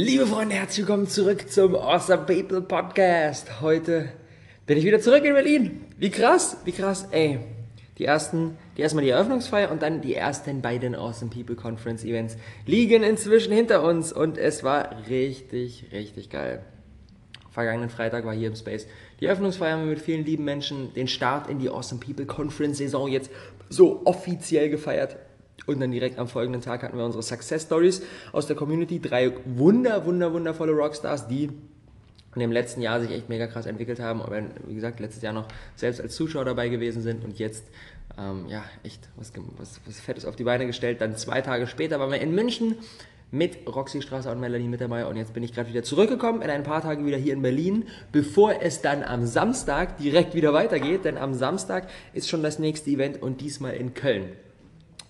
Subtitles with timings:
[0.00, 3.60] Liebe Freunde, herzlich willkommen zurück zum Awesome People Podcast.
[3.60, 4.10] Heute
[4.64, 5.80] bin ich wieder zurück in Berlin.
[5.96, 7.40] Wie krass, wie krass, ey.
[7.98, 12.36] Die ersten, die erstmal die Eröffnungsfeier und dann die ersten beiden Awesome People Conference Events
[12.64, 16.62] liegen inzwischen hinter uns und es war richtig, richtig geil.
[17.50, 18.86] Vergangenen Freitag war hier im Space
[19.18, 23.32] die Eröffnungsfeier mit vielen lieben Menschen, den Start in die Awesome People Conference Saison jetzt
[23.68, 25.16] so offiziell gefeiert.
[25.66, 28.02] Und dann direkt am folgenden Tag hatten wir unsere Success Stories
[28.32, 29.00] aus der Community.
[29.00, 31.50] Drei wunder, wunder, wundervolle Rockstars, die
[32.34, 35.32] in dem letzten Jahr sich echt mega krass entwickelt haben, aber wie gesagt, letztes Jahr
[35.32, 37.66] noch selbst als Zuschauer dabei gewesen sind und jetzt
[38.18, 41.00] ähm, ja echt was, was, was Fettes auf die Beine gestellt.
[41.00, 42.76] Dann zwei Tage später waren wir in München
[43.30, 46.48] mit Roxy Strasser und Melanie mit dabei und jetzt bin ich gerade wieder zurückgekommen, in
[46.48, 51.04] ein paar Tagen wieder hier in Berlin, bevor es dann am Samstag direkt wieder weitergeht,
[51.04, 54.32] denn am Samstag ist schon das nächste Event und diesmal in Köln.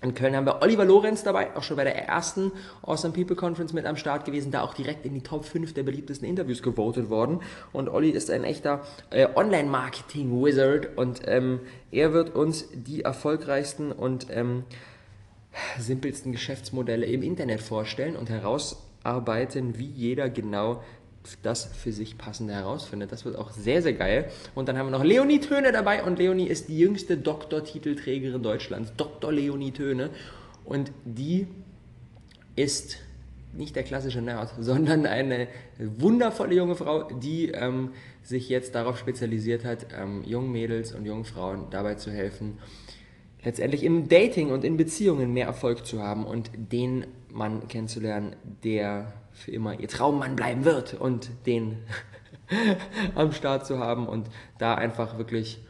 [0.01, 2.53] In Köln haben wir Oliver Lorenz dabei, auch schon bei der ersten
[2.83, 5.83] Awesome People Conference mit am Start gewesen, da auch direkt in die Top 5 der
[5.83, 7.41] beliebtesten Interviews gewotet worden.
[7.73, 14.29] Und Olli ist ein echter äh, Online-Marketing-Wizard und ähm, er wird uns die erfolgreichsten und
[14.31, 14.63] ähm,
[15.81, 20.81] simpelsten Geschäftsmodelle im Internet vorstellen und herausarbeiten, wie jeder genau
[21.43, 23.13] das für sich passende herausfindet.
[23.13, 24.31] Das wird auch sehr, sehr geil.
[24.55, 28.93] Und dann haben wir noch Leonie Töne dabei und Leonie ist die jüngste Doktortitelträgerin Deutschlands,
[28.97, 29.33] Dr.
[29.33, 30.11] Leonie Töne.
[30.65, 31.47] Und die
[32.57, 32.99] ist
[33.53, 37.91] nicht der klassische Nerd, sondern eine wundervolle junge Frau, die ähm,
[38.23, 42.59] sich jetzt darauf spezialisiert hat, ähm, jungen Mädels und jungen Frauen dabei zu helfen,
[43.45, 49.13] letztendlich im Dating und in Beziehungen mehr Erfolg zu haben und den Mann kennenzulernen, der
[49.33, 51.79] für immer ihr Traummann bleiben wird und den
[53.15, 55.61] am Start zu haben und da einfach wirklich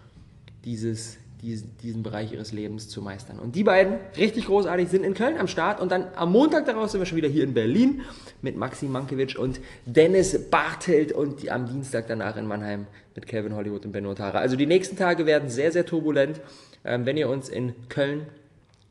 [0.64, 3.38] dieses, diesen, diesen Bereich ihres Lebens zu meistern.
[3.38, 6.92] Und die beiden, richtig großartig, sind in Köln am Start und dann am Montag daraus
[6.92, 8.02] sind wir schon wieder hier in Berlin
[8.42, 13.54] mit Maxi Mankiewicz und Dennis Bartelt und die, am Dienstag danach in Mannheim mit Kevin
[13.54, 14.38] Hollywood und Benno Tara.
[14.38, 16.40] Also die nächsten Tage werden sehr, sehr turbulent.
[16.84, 18.26] Ähm, wenn ihr uns in Köln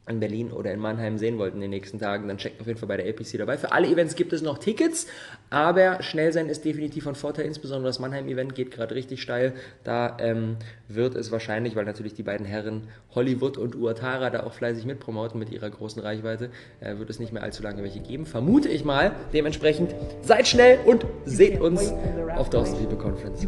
[0.07, 2.79] in Berlin oder in Mannheim sehen wollt in den nächsten Tagen, dann checkt auf jeden
[2.79, 3.57] Fall bei der APC dabei.
[3.57, 5.07] Für alle Events gibt es noch Tickets,
[5.49, 7.45] aber schnell sein ist definitiv von Vorteil.
[7.45, 9.53] Insbesondere das Mannheim-Event geht gerade richtig steil.
[9.83, 10.57] Da ähm,
[10.87, 15.39] wird es wahrscheinlich, weil natürlich die beiden Herren Hollywood und Uatara da auch fleißig mitpromoten
[15.39, 18.25] mit ihrer großen Reichweite, äh, wird es nicht mehr allzu lange welche geben.
[18.25, 19.11] Vermute ich mal.
[19.33, 21.93] Dementsprechend seid schnell und seht uns
[22.35, 23.47] auf der Ostliebe Conference.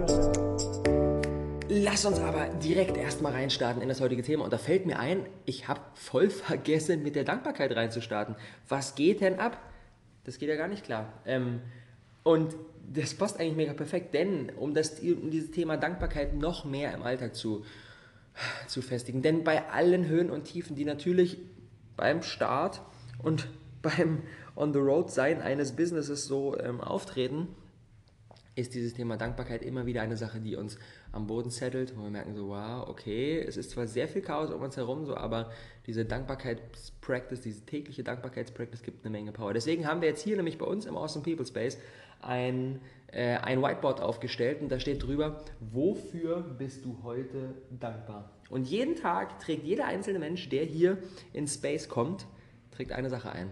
[1.83, 4.43] Lass uns aber direkt erstmal reinstarten in das heutige Thema.
[4.43, 8.35] Und da fällt mir ein, ich habe voll vergessen, mit der Dankbarkeit reinzustarten.
[8.69, 9.57] Was geht denn ab?
[10.23, 11.11] Das geht ja gar nicht klar.
[11.25, 11.61] Ähm,
[12.21, 12.55] und
[12.93, 17.01] das passt eigentlich mega perfekt, denn um, das, um dieses Thema Dankbarkeit noch mehr im
[17.01, 17.65] Alltag zu,
[18.67, 21.39] zu festigen, denn bei allen Höhen und Tiefen, die natürlich
[21.97, 22.81] beim Start
[23.23, 23.47] und
[23.81, 24.21] beim
[24.55, 27.47] On the Road sein eines Businesses so ähm, auftreten,
[28.55, 30.77] ist dieses Thema Dankbarkeit immer wieder eine Sache, die uns
[31.11, 34.51] am Boden settelt, wo wir merken so, wow, okay, es ist zwar sehr viel Chaos
[34.51, 35.51] um uns herum, so, aber
[35.87, 39.53] diese Dankbarkeitspractice, diese tägliche Dankbarkeitspractice gibt eine Menge Power.
[39.53, 41.77] Deswegen haben wir jetzt hier nämlich bei uns im Awesome People Space
[42.19, 42.81] ein,
[43.11, 48.31] äh, ein Whiteboard aufgestellt und da steht drüber, wofür bist du heute dankbar?
[48.49, 50.97] Und jeden Tag trägt jeder einzelne Mensch, der hier
[51.31, 52.27] in Space kommt,
[52.71, 53.49] trägt eine Sache ein.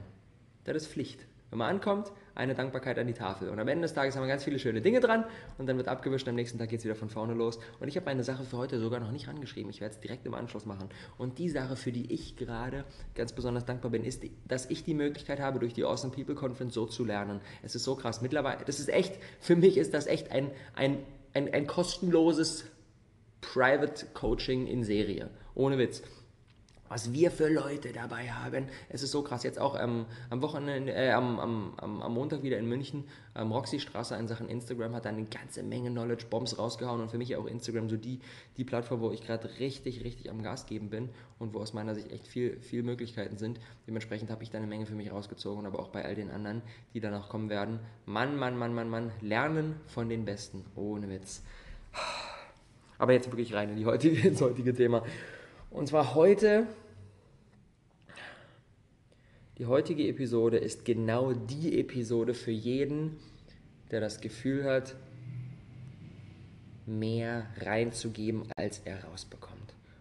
[0.66, 1.26] Das ist Pflicht.
[1.50, 3.50] Wenn man ankommt, eine Dankbarkeit an die Tafel.
[3.50, 5.26] Und am Ende des Tages haben wir ganz viele schöne Dinge dran
[5.58, 7.60] und dann wird abgewischt und am nächsten Tag geht es wieder von vorne los.
[7.80, 9.70] Und ich habe meine Sache für heute sogar noch nicht rangeschrieben.
[9.70, 10.90] Ich werde es direkt im Anschluss machen.
[11.18, 14.94] Und die Sache, für die ich gerade ganz besonders dankbar bin, ist, dass ich die
[14.94, 17.42] Möglichkeit habe, durch die Awesome People Conference so zu lernen.
[17.62, 18.22] Es ist so krass.
[18.22, 20.98] Mittlerweile, das ist echt, für mich ist das echt ein, ein,
[21.34, 22.66] ein, ein kostenloses
[23.42, 25.30] Private Coaching in Serie.
[25.56, 26.04] Ohne Witz
[26.90, 28.68] was wir für Leute dabei haben.
[28.90, 29.44] Es ist so krass.
[29.44, 33.06] Jetzt auch ähm, am Wochenende, äh, am, am, am, Montag wieder in München,
[33.36, 37.10] ähm, Roxy Straße in Sachen Instagram hat da eine ganze Menge Knowledge Bombs rausgehauen und
[37.10, 38.20] für mich auch Instagram so die,
[38.58, 41.96] die Plattform, wo ich gerade richtig, richtig am Gas geben bin und wo aus meiner
[41.96, 43.60] Sicht echt viel, viel Möglichkeiten sind.
[43.88, 46.62] Dementsprechend habe ich da eine Menge für mich rausgezogen, aber auch bei all den anderen,
[46.94, 47.80] die danach kommen werden.
[48.06, 50.66] Mann, Mann, Mann, Mann, Mann, lernen von den Besten.
[50.76, 51.44] Ohne Witz.
[52.98, 55.04] Aber jetzt wirklich rein in die heutige, ins heutige Thema.
[55.72, 56.66] Und zwar heute,
[59.58, 63.18] die heutige Episode ist genau die Episode für jeden,
[63.92, 64.96] der das Gefühl hat,
[66.88, 69.60] mehr reinzugeben, als er rausbekommt.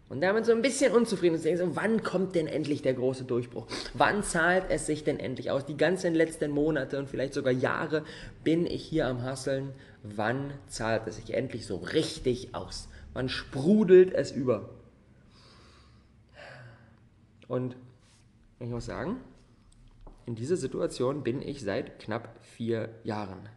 [0.08, 3.24] Und damit so ein bisschen unzufrieden ist, denkt so, wann kommt denn endlich der große
[3.24, 3.66] Durchbruch?
[3.92, 5.66] Wann zahlt es sich denn endlich aus?
[5.66, 8.04] Die ganzen letzten Monate und vielleicht sogar Jahre
[8.42, 9.74] bin ich hier am Hasseln.
[10.02, 12.88] Wann zahlt es sich endlich so richtig aus?
[13.12, 14.70] Wann sprudelt es über?
[17.48, 17.76] Und
[18.60, 19.16] ich muss sagen,
[20.26, 23.48] in dieser Situation bin ich seit knapp vier Jahren.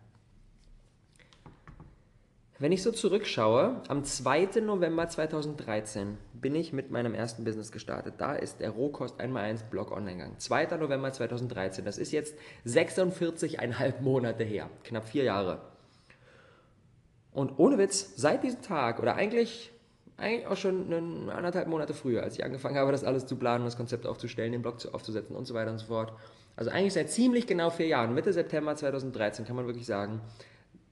[2.60, 4.62] Wenn ich so zurückschaue, am 2.
[4.62, 8.14] November 2013 bin ich mit meinem ersten Business gestartet.
[8.20, 10.38] Da ist der Rohkost 1x1 Blog online gegangen.
[10.38, 10.78] 2.
[10.78, 12.36] November 2013, das ist jetzt
[12.68, 15.60] 46,5 Monate her, knapp vier Jahre.
[17.32, 19.72] Und ohne Witz, seit diesem Tag oder eigentlich,
[20.18, 23.66] eigentlich auch schon eine, anderthalb Monate früher, als ich angefangen habe, das alles zu planen,
[23.66, 26.14] das Konzept aufzustellen, den Blog aufzusetzen und so weiter und so fort.
[26.56, 30.22] Also eigentlich seit ziemlich genau vier Jahren, Mitte September 2013 kann man wirklich sagen,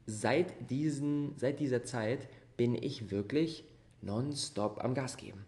[0.06, 2.27] seit, diesen, seit dieser Zeit
[2.57, 3.66] bin ich wirklich
[4.01, 5.45] nonstop am Gas geben.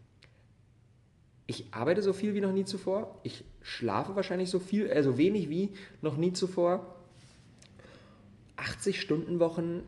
[1.47, 3.19] Ich arbeite so viel wie noch nie zuvor.
[3.24, 5.71] Ich schlafe wahrscheinlich so viel, äh, so wenig wie
[6.01, 6.95] noch nie zuvor.
[8.57, 9.83] 80 Stunden Wochen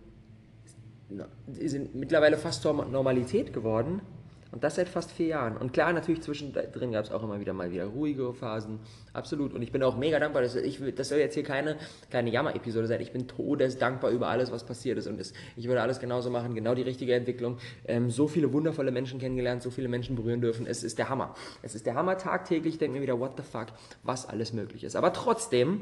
[1.51, 4.01] sind mittlerweile fast zur Normalität geworden.
[4.53, 5.57] Und das seit fast vier Jahren.
[5.57, 8.77] Und klar, natürlich zwischendrin gab es auch immer wieder mal wieder ruhigere Phasen.
[9.11, 9.51] Absolut.
[9.51, 10.43] Und ich bin auch mega dankbar.
[10.43, 11.77] Dass ich, das soll jetzt hier keine,
[12.11, 13.01] keine Jammer-Episode sein.
[13.01, 15.07] Ich bin todesdankbar über alles, was passiert ist.
[15.07, 16.53] Und es, ich würde alles genauso machen.
[16.53, 17.57] Genau die richtige Entwicklung.
[17.85, 20.67] Ähm, so viele wundervolle Menschen kennengelernt, so viele Menschen berühren dürfen.
[20.67, 21.33] Es ist der Hammer.
[21.63, 22.75] Es ist der Hammer tagtäglich.
[22.75, 23.69] Ich denke mir wieder, what the fuck,
[24.03, 24.95] was alles möglich ist.
[24.95, 25.81] Aber trotzdem,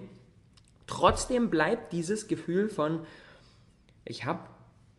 [0.88, 3.02] trotzdem bleibt dieses Gefühl von,
[4.06, 4.40] ich habe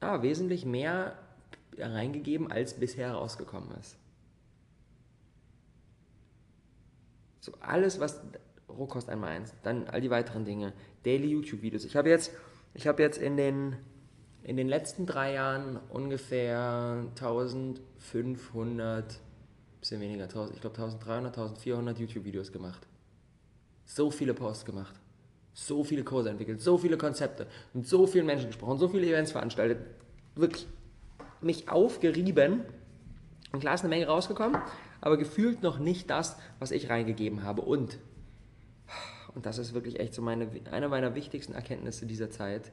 [0.03, 1.17] ah, wesentlich mehr
[1.79, 3.97] reingegeben, als bisher rausgekommen ist.
[7.41, 8.21] So alles, was
[8.69, 10.73] Rohkost einmal eins, dann all die weiteren Dinge,
[11.03, 11.85] Daily YouTube-Videos.
[11.85, 12.33] Ich habe jetzt,
[12.75, 13.77] ich habe jetzt in den,
[14.45, 19.21] in den letzten drei Jahren ungefähr 1500,
[19.81, 22.87] bisschen weniger, 1000, ich glaube 1300, 1400 YouTube-Videos gemacht.
[23.85, 25.02] So viele Posts gemacht.
[25.55, 29.33] So viele Kurse entwickelt, so viele Konzepte, mit so vielen Menschen gesprochen, so viele Events
[29.33, 29.79] veranstaltet.
[30.35, 30.67] Wirklich
[31.41, 32.63] mich aufgerieben.
[33.53, 34.61] Und klar ist eine Menge rausgekommen,
[35.01, 37.63] aber gefühlt noch nicht das, was ich reingegeben habe.
[37.63, 37.99] Und,
[39.35, 42.73] und das ist wirklich echt so meine, eine meiner wichtigsten Erkenntnisse dieser Zeit,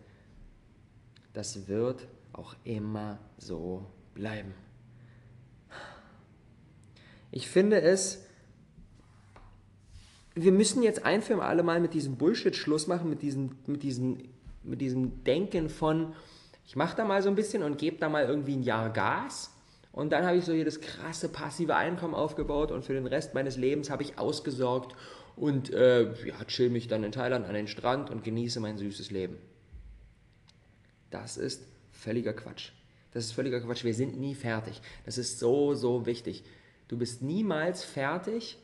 [1.33, 4.53] das wird auch immer so bleiben.
[7.31, 8.25] Ich finde es,
[10.44, 13.83] wir müssen jetzt ein für alle Mal mit diesem Bullshit Schluss machen, mit diesem, mit
[13.83, 14.18] diesem,
[14.63, 16.13] mit diesem Denken von,
[16.65, 19.51] ich mache da mal so ein bisschen und gebe da mal irgendwie ein Jahr Gas.
[19.91, 23.33] Und dann habe ich so hier das krasse passive Einkommen aufgebaut und für den Rest
[23.33, 24.95] meines Lebens habe ich ausgesorgt
[25.36, 29.09] und äh, ja, chill mich dann in Thailand an den Strand und genieße mein süßes
[29.09, 29.38] Leben.
[31.09, 32.71] Das ist völliger Quatsch.
[33.13, 33.83] Das ist völliger Quatsch.
[33.83, 34.81] Wir sind nie fertig.
[35.06, 36.44] Das ist so, so wichtig.
[36.88, 38.57] Du bist niemals fertig.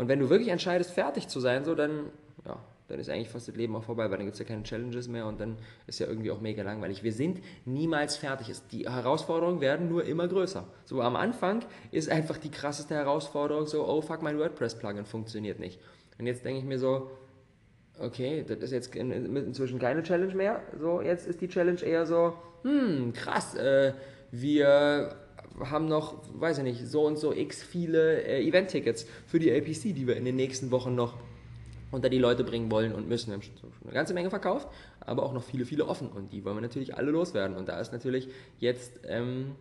[0.00, 2.06] Und wenn du wirklich entscheidest, fertig zu sein, so dann,
[2.46, 2.56] ja,
[2.88, 5.08] dann ist eigentlich fast das Leben auch vorbei, weil dann gibt es ja keine Challenges
[5.08, 7.02] mehr und dann ist ja irgendwie auch mega langweilig.
[7.02, 8.50] Wir sind niemals fertig.
[8.72, 10.66] Die Herausforderungen werden nur immer größer.
[10.86, 15.78] So am Anfang ist einfach die krasseste Herausforderung so, oh fuck, mein WordPress-Plugin funktioniert nicht.
[16.18, 17.10] Und jetzt denke ich mir so,
[17.98, 20.62] okay, das ist jetzt inzwischen keine Challenge mehr.
[20.80, 22.32] So, jetzt ist die Challenge eher so,
[22.62, 23.92] hm, krass, äh,
[24.30, 25.14] wir
[25.68, 29.94] haben noch, weiß ich nicht, so und so x viele äh, Event-Tickets für die APC,
[29.94, 31.18] die wir in den nächsten Wochen noch
[31.90, 33.28] unter die Leute bringen wollen und müssen.
[33.28, 33.52] Wir haben schon
[33.84, 34.68] eine ganze Menge verkauft,
[35.00, 37.56] aber auch noch viele, viele offen und die wollen wir natürlich alle loswerden.
[37.56, 39.56] Und da ist natürlich jetzt ähm,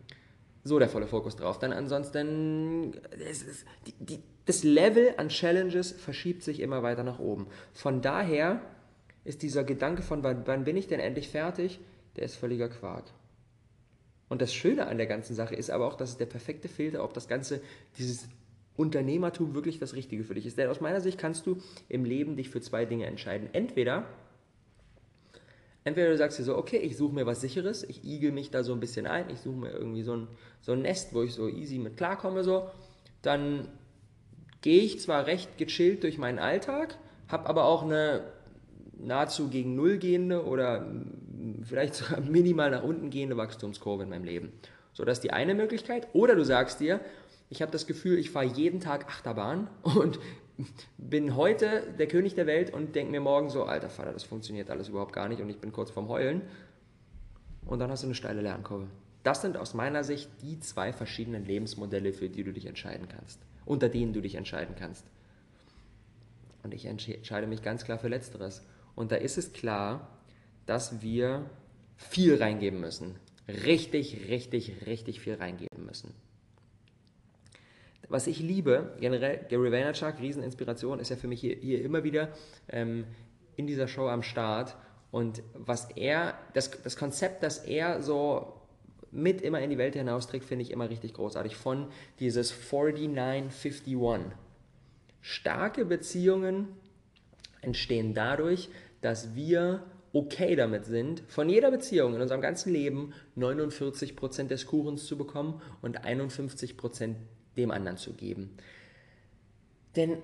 [0.64, 1.60] so der volle Fokus drauf.
[1.60, 2.94] Dann ansonsten,
[3.30, 7.48] ist, die, die, das Level an Challenges verschiebt sich immer weiter nach oben.
[7.74, 8.62] Von daher
[9.24, 11.80] ist dieser Gedanke von, wann, wann bin ich denn endlich fertig,
[12.16, 13.06] der ist völliger Quark.
[14.30, 17.04] Und das Schöne an der ganzen Sache ist aber auch, dass es der perfekte Filter,
[17.04, 17.62] ob das Ganze,
[17.98, 18.30] dieses
[18.78, 20.58] Unternehmertum wirklich das Richtige für dich ist.
[20.58, 21.58] Denn aus meiner Sicht kannst du
[21.90, 23.50] im Leben dich für zwei Dinge entscheiden.
[23.52, 24.06] Entweder,
[25.84, 28.64] entweder du sagst dir so, okay, ich suche mir was Sicheres, ich igel mich da
[28.64, 30.28] so ein bisschen ein, ich suche mir irgendwie so ein,
[30.62, 32.70] so ein Nest, wo ich so easy mit klarkomme, so,
[33.22, 33.68] dann
[34.62, 38.24] gehe ich zwar recht gechillt durch meinen Alltag, habe aber auch eine
[38.98, 40.90] nahezu gegen Null gehende oder
[41.64, 44.52] vielleicht sogar minimal nach unten gehende Wachstumskurve in meinem Leben.
[44.94, 46.08] So, das ist die eine Möglichkeit.
[46.14, 47.00] Oder du sagst dir,
[47.50, 50.20] ich habe das Gefühl, ich fahre jeden Tag Achterbahn und
[50.98, 54.70] bin heute der König der Welt und denke mir morgen so, alter Vater, das funktioniert
[54.70, 56.42] alles überhaupt gar nicht und ich bin kurz vorm Heulen.
[57.66, 58.88] Und dann hast du eine steile Lernkurve.
[59.24, 63.40] Das sind aus meiner Sicht die zwei verschiedenen Lebensmodelle, für die du dich entscheiden kannst,
[63.66, 65.06] unter denen du dich entscheiden kannst.
[66.64, 68.64] Und ich entscheide mich ganz klar für Letzteres.
[68.96, 70.08] Und da ist es klar,
[70.70, 71.50] dass wir
[71.98, 73.16] viel reingeben müssen
[73.50, 76.14] richtig, richtig, richtig viel reingeben müssen.
[78.08, 82.30] Was ich liebe, generell, Gary Vaynerchuk, Rieseninspiration, ist ja für mich hier, hier immer wieder
[82.70, 83.06] ähm,
[83.56, 84.76] in dieser Show am Start.
[85.12, 88.54] Und was er, das, das Konzept, das er so
[89.12, 91.56] mit immer in die Welt hinausträgt, finde ich immer richtig großartig.
[91.56, 91.88] Von
[92.20, 93.96] dieses 4951.
[95.22, 96.70] Starke Beziehungen
[97.62, 98.70] entstehen dadurch,
[99.02, 105.06] dass wir okay damit sind, von jeder Beziehung in unserem ganzen Leben 49% des Kuchens
[105.06, 107.16] zu bekommen und 51%
[107.58, 108.58] dem anderen zu geben.
[109.96, 110.18] Denn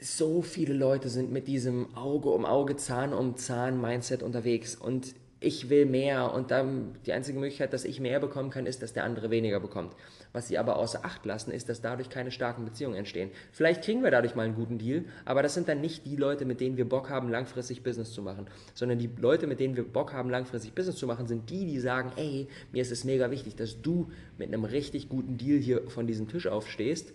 [0.00, 5.14] so viele Leute sind mit diesem Auge um Auge, Zahn um Zahn Mindset unterwegs und
[5.40, 8.92] ich will mehr und dann die einzige Möglichkeit, dass ich mehr bekommen kann, ist, dass
[8.92, 9.94] der andere weniger bekommt.
[10.32, 13.30] Was sie aber außer Acht lassen, ist, dass dadurch keine starken Beziehungen entstehen.
[13.52, 16.44] Vielleicht kriegen wir dadurch mal einen guten Deal, aber das sind dann nicht die Leute,
[16.44, 19.84] mit denen wir Bock haben, langfristig Business zu machen, sondern die Leute, mit denen wir
[19.84, 23.30] Bock haben, langfristig Business zu machen, sind die, die sagen, ey, mir ist es mega
[23.30, 27.12] wichtig, dass du mit einem richtig guten Deal hier von diesem Tisch aufstehst.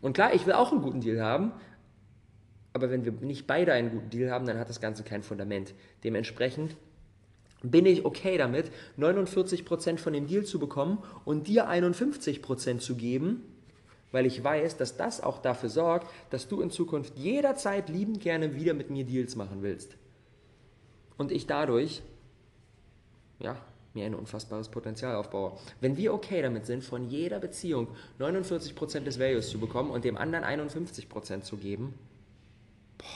[0.00, 1.52] Und klar, ich will auch einen guten Deal haben,
[2.72, 5.74] aber wenn wir nicht beide einen guten Deal haben, dann hat das Ganze kein Fundament.
[6.04, 6.76] Dementsprechend
[7.64, 13.42] bin ich okay damit, 49% von dem Deal zu bekommen und dir 51% zu geben,
[14.12, 18.54] weil ich weiß, dass das auch dafür sorgt, dass du in Zukunft jederzeit liebend gerne
[18.54, 19.96] wieder mit mir Deals machen willst.
[21.16, 22.02] Und ich dadurch,
[23.38, 23.56] ja,
[23.94, 25.52] mir ein unfassbares Potenzial aufbaue.
[25.80, 30.16] Wenn wir okay damit sind, von jeder Beziehung 49% des Values zu bekommen und dem
[30.16, 31.94] anderen 51% zu geben,
[32.98, 33.06] boah,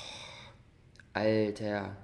[1.15, 1.97] Alter,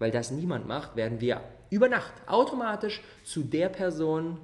[0.00, 4.38] weil das niemand macht, werden wir über Nacht automatisch zu der Person,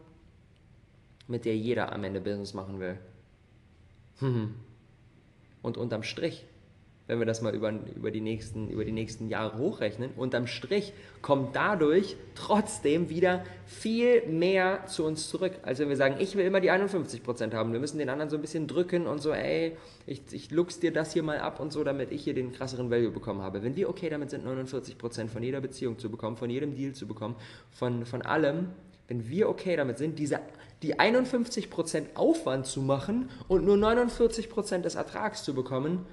[1.27, 2.99] mit der jeder am Ende Business machen will.
[5.63, 6.45] Und unterm Strich
[7.07, 10.11] wenn wir das mal über, über, die nächsten, über die nächsten Jahre hochrechnen.
[10.17, 15.53] Unterm Strich kommt dadurch trotzdem wieder viel mehr zu uns zurück.
[15.63, 17.73] als wenn wir sagen, ich will immer die 51% haben.
[17.73, 20.93] Wir müssen den anderen so ein bisschen drücken und so, ey, ich, ich lux dir
[20.93, 23.63] das hier mal ab und so, damit ich hier den krasseren Value bekommen habe.
[23.63, 27.07] Wenn wir okay damit sind, 49% von jeder Beziehung zu bekommen, von jedem Deal zu
[27.07, 27.37] bekommen,
[27.71, 28.71] von, von allem,
[29.07, 30.41] wenn wir okay damit sind, diese,
[30.83, 36.05] die 51% Aufwand zu machen und nur 49% des Ertrags zu bekommen,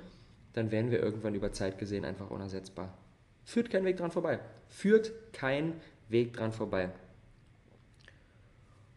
[0.53, 2.97] dann wären wir irgendwann über Zeit gesehen einfach unersetzbar.
[3.43, 4.39] Führt kein Weg dran vorbei.
[4.69, 5.73] Führt kein
[6.09, 6.89] Weg dran vorbei.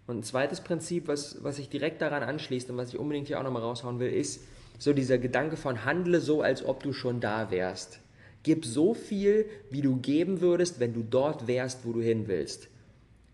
[0.06, 3.40] Und ein zweites Prinzip, was, was sich direkt daran anschließt und was ich unbedingt hier
[3.40, 4.40] auch nochmal raushauen will, ist
[4.78, 8.00] so dieser Gedanke von handle so, als ob du schon da wärst.
[8.42, 12.68] Gib so viel, wie du geben würdest, wenn du dort wärst, wo du hin willst.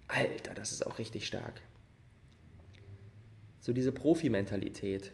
[0.09, 1.61] Alter, das ist auch richtig stark.
[3.61, 5.13] So diese Profimentalität.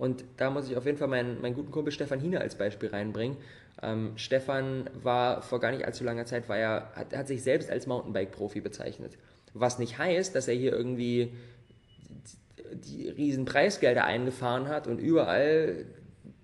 [0.00, 2.88] Und da muss ich auf jeden Fall meinen, meinen guten Kumpel Stefan Hine als Beispiel
[2.88, 3.36] reinbringen.
[3.82, 7.70] Ähm, Stefan war vor gar nicht allzu langer Zeit, war er, hat, hat sich selbst
[7.70, 9.18] als Mountainbike-Profi bezeichnet.
[9.52, 11.34] Was nicht heißt, dass er hier irgendwie
[12.72, 15.84] die, die riesen Preisgelder eingefahren hat und überall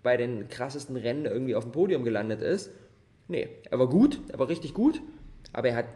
[0.03, 2.71] bei den krassesten Rennen irgendwie auf dem Podium gelandet ist.
[3.27, 5.01] Nee, er war gut, er war richtig gut,
[5.55, 5.87] aber er hat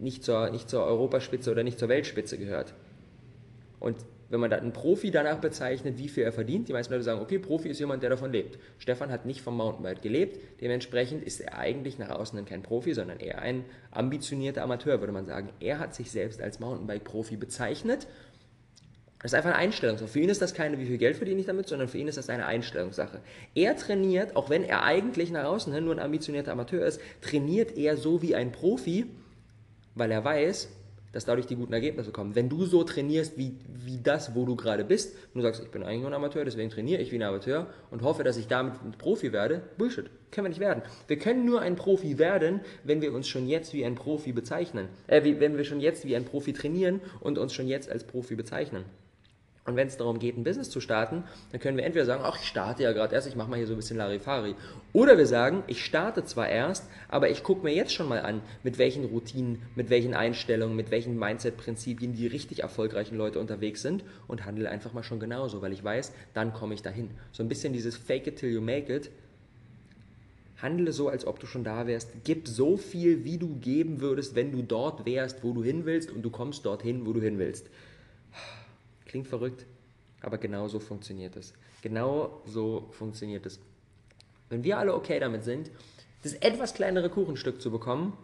[0.00, 2.74] nicht zur, nicht zur Europaspitze oder nicht zur Weltspitze gehört.
[3.78, 3.96] Und
[4.28, 7.38] wenn man einen Profi danach bezeichnet, wie viel er verdient, die meisten Leute sagen, okay,
[7.38, 8.58] Profi ist jemand, der davon lebt.
[8.78, 13.20] Stefan hat nicht vom Mountainbike gelebt, dementsprechend ist er eigentlich nach außen kein Profi, sondern
[13.20, 15.50] eher ein ambitionierter Amateur, würde man sagen.
[15.60, 18.06] Er hat sich selbst als Mountainbike-Profi bezeichnet.
[19.20, 20.08] Das ist einfach eine Einstellungssache.
[20.08, 22.18] Für ihn ist das keine, wie viel Geld verdiene ich damit, sondern für ihn ist
[22.18, 23.20] das eine Einstellungssache.
[23.54, 27.76] Er trainiert, auch wenn er eigentlich nach außen hin nur ein ambitionierter Amateur ist, trainiert
[27.76, 29.06] er so wie ein Profi,
[29.94, 30.68] weil er weiß,
[31.12, 32.34] dass dadurch die guten Ergebnisse kommen.
[32.34, 35.70] Wenn du so trainierst wie, wie das, wo du gerade bist, und du sagst, ich
[35.70, 38.48] bin eigentlich nur ein Amateur, deswegen trainiere ich wie ein Amateur und hoffe, dass ich
[38.48, 40.82] damit ein Profi werde, Bullshit, können wir nicht werden.
[41.06, 44.88] Wir können nur ein Profi werden, wenn wir uns schon jetzt wie ein Profi bezeichnen.
[45.06, 48.34] Äh, wenn wir schon jetzt wie ein Profi trainieren und uns schon jetzt als Profi
[48.34, 48.84] bezeichnen.
[49.66, 52.38] Und wenn es darum geht, ein Business zu starten, dann können wir entweder sagen, ach,
[52.40, 54.54] ich starte ja gerade erst, ich mache mal hier so ein bisschen Larifari.
[54.92, 58.42] Oder wir sagen, ich starte zwar erst, aber ich gucke mir jetzt schon mal an,
[58.62, 64.04] mit welchen Routinen, mit welchen Einstellungen, mit welchen Mindset-Prinzipien die richtig erfolgreichen Leute unterwegs sind
[64.28, 67.10] und handle einfach mal schon genauso, weil ich weiß, dann komme ich dahin.
[67.32, 69.10] So ein bisschen dieses Fake it till you make it.
[70.62, 72.10] Handle so, als ob du schon da wärst.
[72.24, 76.10] Gib so viel, wie du geben würdest, wenn du dort wärst, wo du hin willst
[76.10, 77.68] und du kommst dorthin, wo du hin willst.
[79.06, 79.66] Klingt verrückt,
[80.20, 81.54] aber genau so funktioniert es.
[81.82, 83.60] Genau so funktioniert es.
[84.48, 85.70] Wenn wir alle okay damit sind,
[86.22, 88.16] das etwas kleinere Kuchenstück zu bekommen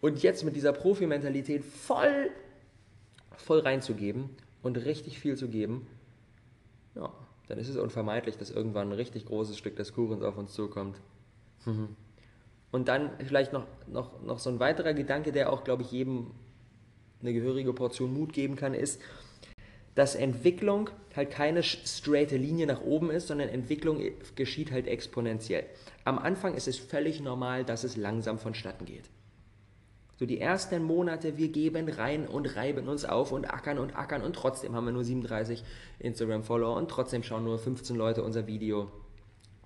[0.00, 2.30] und jetzt mit dieser Profi-Mentalität voll,
[3.36, 4.30] voll reinzugeben
[4.62, 5.86] und richtig viel zu geben,
[6.94, 7.12] ja,
[7.48, 10.96] dann ist es unvermeidlich, dass irgendwann ein richtig großes Stück des Kuchens auf uns zukommt.
[12.72, 16.30] Und dann vielleicht noch, noch, noch so ein weiterer Gedanke, der auch, glaube ich, jedem
[17.20, 19.00] eine gehörige Portion Mut geben kann, ist,
[19.94, 24.00] dass Entwicklung halt keine straighte Linie nach oben ist, sondern Entwicklung
[24.36, 25.64] geschieht halt exponentiell.
[26.04, 29.10] Am Anfang ist es völlig normal, dass es langsam vonstatten geht.
[30.20, 34.22] So die ersten Monate, wir geben rein und reiben uns auf und ackern und ackern
[34.22, 35.64] und trotzdem haben wir nur 37
[35.98, 38.92] Instagram-Follower und trotzdem schauen nur 15 Leute unser Video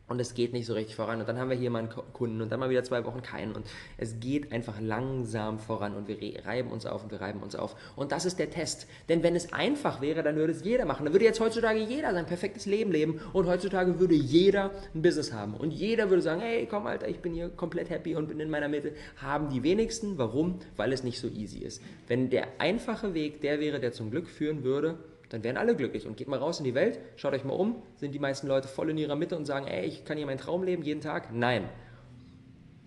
[0.06, 1.20] und es geht nicht so richtig voran.
[1.20, 3.52] Und dann haben wir hier mal einen Kunden und dann mal wieder zwei Wochen keinen.
[3.52, 7.54] Und es geht einfach langsam voran und wir reiben uns auf und wir reiben uns
[7.56, 7.74] auf.
[7.96, 8.86] Und das ist der Test.
[9.08, 11.04] Denn wenn es einfach wäre, dann würde es jeder machen.
[11.04, 15.32] Dann würde jetzt heutzutage jeder sein perfektes Leben leben und heutzutage würde jeder ein Business
[15.32, 15.54] haben.
[15.54, 18.50] Und jeder würde sagen, hey, komm Alter, ich bin hier komplett happy und bin in
[18.50, 18.92] meiner Mitte.
[19.16, 20.18] Haben die wenigsten.
[20.18, 20.58] Warum?
[20.76, 21.80] Weil es nicht so easy ist.
[22.08, 24.98] Wenn der einfache Weg der wäre, der zum Glück führen würde,
[25.34, 26.06] dann wären alle glücklich.
[26.06, 28.68] Und geht mal raus in die Welt, schaut euch mal um, sind die meisten Leute
[28.68, 31.32] voll in ihrer Mitte und sagen, ey, ich kann hier meinen Traum leben jeden Tag?
[31.32, 31.68] Nein.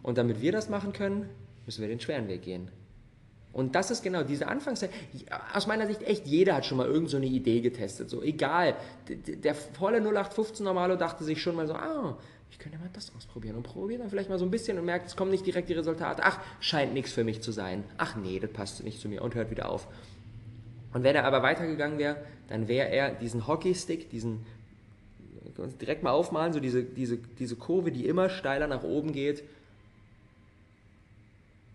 [0.01, 1.29] Und damit wir das machen können,
[1.65, 2.71] müssen wir den schweren Weg gehen.
[3.51, 4.91] Und das ist genau diese Anfangszeit.
[5.53, 8.09] Aus meiner Sicht echt, jeder hat schon mal irgendeine so Idee getestet.
[8.09, 8.75] So, egal.
[9.09, 12.17] Der volle 0815 Normalo dachte sich schon mal so, ah,
[12.49, 15.07] ich könnte mal das ausprobieren und probiert dann vielleicht mal so ein bisschen und merkt,
[15.07, 16.21] es kommen nicht direkt die Resultate.
[16.23, 17.83] Ach, scheint nichts für mich zu sein.
[17.97, 19.87] Ach nee, das passt nicht zu mir und hört wieder auf.
[20.93, 22.17] Und wenn er aber weitergegangen wäre,
[22.47, 24.45] dann wäre er diesen Hockeystick, diesen,
[25.81, 29.43] direkt mal aufmalen, so diese, diese, diese Kurve, die immer steiler nach oben geht,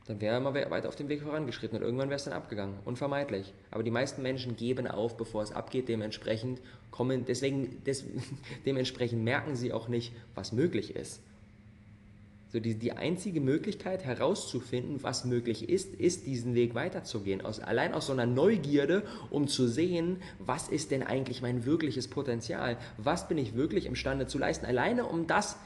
[0.06, 2.74] dann wäre er immer weiter auf dem Weg vorangeschritten und irgendwann wäre es dann abgegangen,
[2.84, 3.52] unvermeidlich.
[3.70, 8.04] Aber die meisten Menschen geben auf, bevor es abgeht, dementsprechend kommen, deswegen, des,
[8.66, 11.20] dementsprechend merken sie auch nicht, was möglich ist.
[12.52, 17.40] So die, die einzige Möglichkeit herauszufinden, was möglich ist, ist diesen Weg weiterzugehen.
[17.40, 22.08] Aus, allein aus so einer Neugierde, um zu sehen, was ist denn eigentlich mein wirkliches
[22.08, 22.76] Potenzial?
[22.98, 24.66] Was bin ich wirklich imstande zu leisten?
[24.66, 25.56] Alleine um das,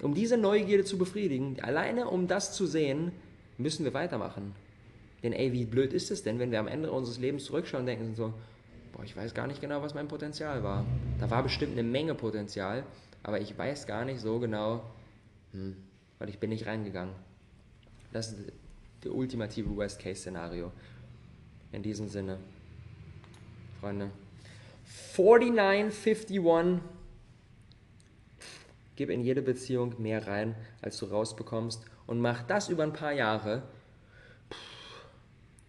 [0.00, 3.12] um diese Neugierde zu befriedigen, alleine um das zu sehen,
[3.58, 4.54] müssen wir weitermachen.
[5.22, 7.86] Denn ey, wie blöd ist es denn, wenn wir am Ende unseres Lebens zurückschauen und
[7.86, 8.32] denken so,
[8.94, 10.86] boah, ich weiß gar nicht genau, was mein Potenzial war.
[11.18, 12.84] Da war bestimmt eine Menge Potenzial,
[13.22, 14.82] aber ich weiß gar nicht so genau,
[15.52, 15.76] hm,
[16.20, 17.14] weil ich bin nicht reingegangen.
[18.12, 18.52] Das ist
[19.00, 20.70] das ultimative Worst-Case-Szenario.
[21.72, 22.38] In diesem Sinne,
[23.80, 24.10] Freunde.
[24.84, 26.80] 4951.
[28.96, 33.12] Gib in jede Beziehung mehr rein, als du rausbekommst und mach das über ein paar
[33.12, 33.62] Jahre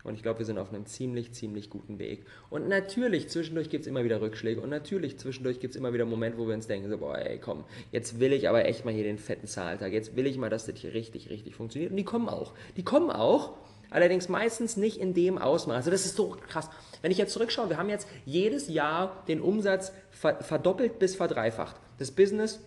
[0.03, 2.25] und ich glaube, wir sind auf einem ziemlich, ziemlich guten Weg.
[2.49, 6.05] Und natürlich, zwischendurch gibt es immer wieder Rückschläge und natürlich, zwischendurch gibt es immer wieder
[6.05, 8.93] Momente, wo wir uns denken, so, boah, ey, komm, jetzt will ich aber echt mal
[8.93, 9.91] hier den fetten Zahltag.
[9.93, 11.91] Jetzt will ich mal, dass das hier richtig, richtig funktioniert.
[11.91, 12.53] Und die kommen auch.
[12.77, 13.53] Die kommen auch,
[13.89, 15.75] allerdings meistens nicht in dem Ausmaß.
[15.75, 16.69] Also das ist so krass.
[17.01, 21.75] Wenn ich jetzt zurückschaue, wir haben jetzt jedes Jahr den Umsatz verdoppelt bis verdreifacht.
[21.99, 22.61] Das Business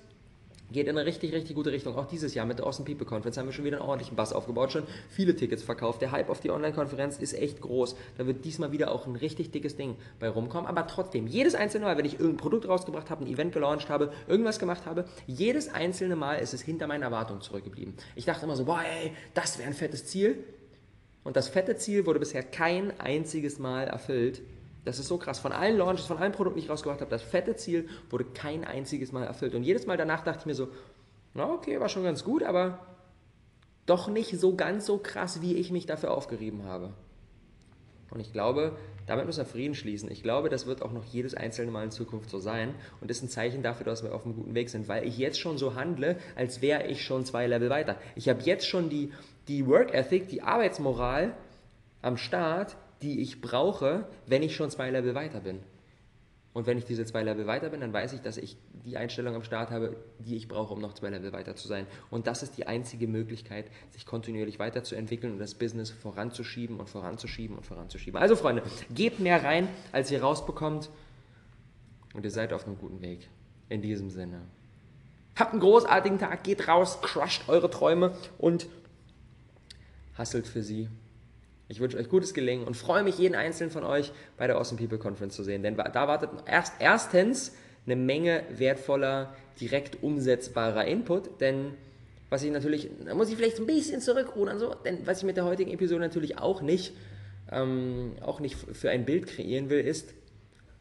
[0.73, 1.97] geht in eine richtig, richtig gute Richtung.
[1.97, 4.33] Auch dieses Jahr mit der Awesome People Conference haben wir schon wieder einen ordentlichen Bass
[4.33, 6.03] aufgebaut, schon viele Tickets verkauft.
[6.03, 7.97] Der Hype auf die Online-Konferenz ist echt groß.
[8.19, 10.67] Da wird diesmal wieder auch ein richtig dickes Ding bei rumkommen.
[10.67, 14.13] Aber trotzdem, jedes einzelne Mal, wenn ich irgendein Produkt rausgebracht habe, ein Event gelauncht habe,
[14.27, 17.95] irgendwas gemacht habe, jedes einzelne Mal ist es hinter meinen Erwartungen zurückgeblieben.
[18.17, 20.39] Ich dachte immer so, boah, ey, das wäre ein fettes Ziel.
[21.25, 24.43] Und das fette Ziel wurde bisher kein einziges Mal erfüllt.
[24.85, 25.39] Das ist so krass.
[25.39, 28.65] Von allen Launches, von allen Produkten, die ich rausgebracht habe, das fette Ziel wurde kein
[28.65, 29.55] einziges Mal erfüllt.
[29.55, 30.69] Und jedes Mal danach dachte ich mir so,
[31.33, 32.79] na okay, war schon ganz gut, aber
[33.87, 36.91] doch nicht so ganz so krass, wie ich mich dafür aufgerieben habe.
[38.11, 40.11] Und ich glaube, damit müssen wir Frieden schließen.
[40.11, 43.23] Ich glaube, das wird auch noch jedes einzelne Mal in Zukunft so sein und ist
[43.23, 45.75] ein Zeichen dafür, dass wir auf einem guten Weg sind, weil ich jetzt schon so
[45.75, 47.97] handle, als wäre ich schon zwei Level weiter.
[48.15, 49.13] Ich habe jetzt schon die,
[49.49, 51.35] die Work Ethic, die Arbeitsmoral
[52.03, 55.61] am Start, die ich brauche, wenn ich schon zwei Level weiter bin.
[56.55, 59.35] Und wenn ich diese zwei Level weiter bin, dann weiß ich, dass ich die Einstellung
[59.35, 61.87] am Start habe, die ich brauche, um noch zwei Level weiter zu sein.
[62.11, 67.57] Und das ist die einzige Möglichkeit, sich kontinuierlich weiterzuentwickeln und das Business voranzuschieben und voranzuschieben
[67.57, 68.19] und voranzuschieben.
[68.19, 68.63] Also Freunde,
[68.95, 70.91] gebt mehr rein, als ihr rausbekommt.
[72.15, 73.29] Und ihr seid auf einem guten Weg.
[73.69, 74.41] In diesem Sinne.
[75.37, 78.69] Habt einen großartigen Tag, geht raus, crusht eure Träume und
[80.17, 80.89] hasselt für sie.
[81.69, 84.79] Ich wünsche euch gutes Gelingen und freue mich, jeden einzelnen von euch bei der Awesome
[84.79, 85.63] People Conference zu sehen.
[85.63, 87.53] Denn da wartet erst, erstens
[87.87, 91.41] eine Menge wertvoller, direkt umsetzbarer Input.
[91.41, 91.75] Denn
[92.29, 95.37] was ich natürlich, da muss ich vielleicht ein bisschen zurückrudern, so, denn was ich mit
[95.37, 96.93] der heutigen Episode natürlich auch nicht,
[97.51, 100.15] ähm, auch nicht für ein Bild kreieren will, ist,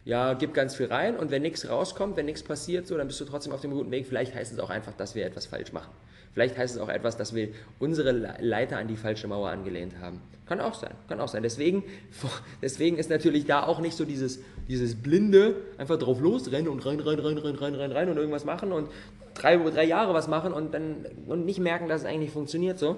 [0.06, 3.22] ja, gib ganz viel rein und wenn nichts rauskommt, wenn nichts passiert, so, dann bist
[3.22, 4.06] du trotzdem auf dem guten Weg.
[4.06, 5.92] Vielleicht heißt es auch einfach, dass wir etwas falsch machen.
[6.34, 10.20] Vielleicht heißt es auch etwas, dass wir unsere Leiter an die falsche Mauer angelehnt haben.
[10.48, 11.44] Kann auch sein, kann auch sein.
[11.44, 11.84] Deswegen,
[12.62, 17.00] deswegen ist natürlich da auch nicht so dieses, dieses blinde, einfach drauf losrennen und rein,
[17.00, 18.90] rein, rein, rein, rein, rein, rein und irgendwas machen und
[19.36, 22.98] drei, drei Jahre was machen und dann und nicht merken, dass es eigentlich funktioniert so.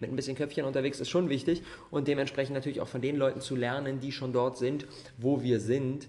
[0.00, 3.40] mit ein bisschen Köpfchen unterwegs ist schon wichtig und dementsprechend natürlich auch von den Leuten
[3.40, 4.86] zu lernen, die schon dort sind,
[5.18, 6.08] wo wir sind.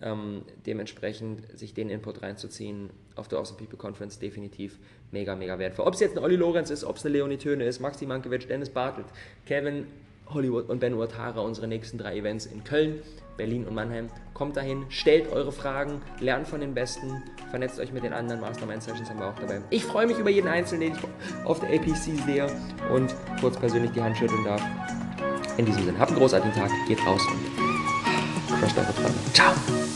[0.00, 4.78] Ähm, dementsprechend sich den Input reinzuziehen auf der Awesome People Conference definitiv
[5.10, 5.86] mega, mega wertvoll.
[5.86, 8.46] Ob es jetzt ein Olli Lorenz ist, ob es eine Leonie Töne ist, Maxi Mankiewicz,
[8.46, 9.06] Dennis Bartelt,
[9.46, 9.86] Kevin
[10.32, 13.02] Hollywood und Ben Uatara, unsere nächsten drei Events in Köln,
[13.36, 14.08] Berlin und Mannheim.
[14.34, 18.82] Kommt dahin, stellt eure Fragen, lernt von den Besten, vernetzt euch mit den anderen Mastermind
[18.82, 19.62] Sessions haben wir auch dabei.
[19.70, 22.46] Ich freue mich über jeden Einzelnen, den ich auf der APC sehe
[22.92, 24.62] und kurz persönlich die Hand schütteln darf.
[25.56, 29.14] In diesem Sinne, habt einen großartigen Tag, geht raus und crusht eure Träume.
[29.32, 29.87] Ciao!